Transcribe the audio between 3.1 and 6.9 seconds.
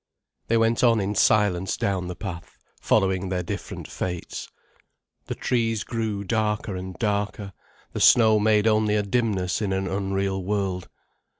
their different fates. The trees grew darker